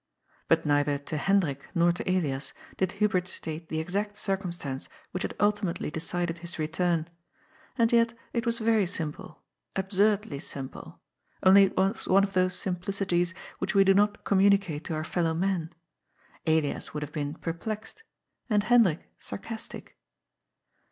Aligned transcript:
* 0.25 0.47
But 0.49 0.65
neither 0.65 0.97
to 0.97 1.15
Hendrik 1.17 1.69
nor 1.75 1.91
to 1.91 2.01
Elias 2.09 2.53
did 2.75 2.93
Hubert 2.93 3.27
state 3.27 3.69
the 3.69 3.77
exact 3.79 4.17
circumstance 4.17 4.89
which 5.11 5.21
had 5.21 5.35
ultimately 5.39 5.91
decided 5.91 6.39
his 6.39 6.57
return. 6.57 7.07
And 7.77 7.93
yet 7.93 8.15
it 8.33 8.47
was 8.47 8.57
very 8.57 8.87
simple— 8.87 9.43
absurdly 9.75 10.39
simple— 10.39 10.99
only 11.43 11.65
it 11.65 11.77
was 11.77 12.07
one 12.07 12.23
of 12.23 12.33
those 12.33 12.55
simplicities 12.55 13.35
which 13.59 13.75
we 13.75 13.83
do 13.83 13.93
not 13.93 14.25
communi 14.25 14.59
cate 14.59 14.85
to 14.85 14.95
our 14.95 15.03
fellow 15.03 15.35
men. 15.35 15.71
Elias 16.47 16.95
would 16.95 17.03
have 17.03 17.13
been 17.13 17.35
perplexed, 17.35 18.01
and 18.49 18.63
Hendrik 18.63 19.07
sarcastic. 19.19 19.97